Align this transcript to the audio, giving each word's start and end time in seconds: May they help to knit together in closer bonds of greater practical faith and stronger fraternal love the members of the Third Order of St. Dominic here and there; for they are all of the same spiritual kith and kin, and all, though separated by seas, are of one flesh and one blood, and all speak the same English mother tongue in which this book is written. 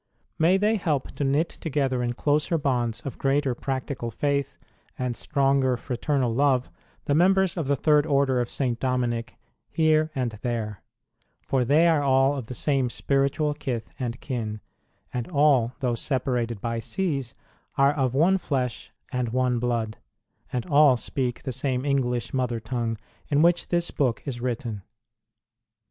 May 0.39 0.57
they 0.57 0.77
help 0.77 1.11
to 1.11 1.23
knit 1.23 1.47
together 1.49 2.01
in 2.01 2.13
closer 2.13 2.57
bonds 2.57 3.01
of 3.01 3.19
greater 3.19 3.53
practical 3.53 4.09
faith 4.09 4.57
and 4.97 5.15
stronger 5.15 5.77
fraternal 5.77 6.33
love 6.33 6.71
the 7.05 7.13
members 7.13 7.55
of 7.55 7.67
the 7.67 7.75
Third 7.75 8.07
Order 8.07 8.41
of 8.41 8.49
St. 8.49 8.79
Dominic 8.79 9.35
here 9.69 10.09
and 10.15 10.31
there; 10.41 10.81
for 11.45 11.63
they 11.63 11.87
are 11.87 12.01
all 12.01 12.35
of 12.35 12.47
the 12.47 12.55
same 12.55 12.89
spiritual 12.89 13.53
kith 13.53 13.91
and 13.99 14.19
kin, 14.19 14.59
and 15.13 15.27
all, 15.29 15.73
though 15.81 15.93
separated 15.93 16.59
by 16.59 16.79
seas, 16.79 17.35
are 17.77 17.93
of 17.93 18.15
one 18.15 18.39
flesh 18.39 18.91
and 19.11 19.29
one 19.29 19.59
blood, 19.59 19.97
and 20.51 20.65
all 20.65 20.97
speak 20.97 21.43
the 21.43 21.51
same 21.51 21.85
English 21.85 22.33
mother 22.33 22.59
tongue 22.59 22.97
in 23.29 23.43
which 23.43 23.67
this 23.67 23.91
book 23.91 24.23
is 24.25 24.41
written. 24.41 24.81